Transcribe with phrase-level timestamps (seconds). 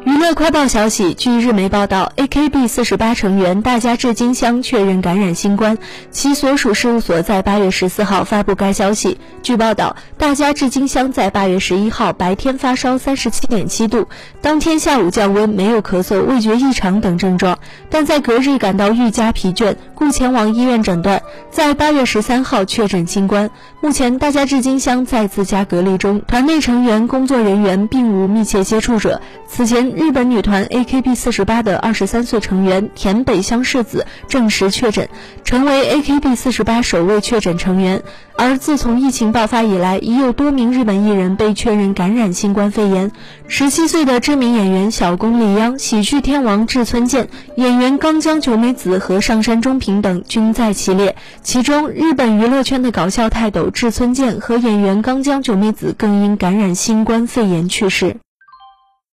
[0.00, 5.78] 娱乐快报消息，据日媒报道，AKB 四十八成员大家志金香确认感染新冠，
[6.10, 9.20] 其所属事务所在八月十四号发布该消息。
[9.44, 14.08] 据报道，大家志金香在八月十一号白天发烧三十七点七度，
[14.40, 23.50] 当天下午降温，没有咳嗽、味觉异常等症状，但在隔日感到愈加疲倦，故前往医院诊断，在八月十三号确诊新冠。
[23.80, 29.20] 目前，大家志金香在自家隔离中，团内成员、工作人员并无密切接触者。
[29.46, 29.81] 此前。
[29.90, 35.08] 日本女团 AKB 四十八的二十三岁成员田北香世子证实确诊，
[35.44, 38.02] 成为 AKB 四十八首位确诊成员。
[38.34, 43.12] 而自从疫情爆发以来，已有多名日本艺人被确认感染新冠肺炎。
[43.46, 51.14] 十七岁的知名演员小宫丽央、喜剧天王志村健、演员冈江久美子和上山中平等均在其列。
[51.42, 58.16] 其中，日本娱乐圈的搞笑泰斗志村健和演员冈江久美子更因感染新冠肺炎去世。